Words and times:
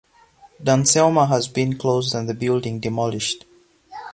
Dunselma 0.59 1.27
has 1.27 1.47
been 1.47 1.77
closed 1.77 2.15
and 2.15 2.27
the 2.27 2.33
building 2.33 2.79
demolished. 2.79 3.45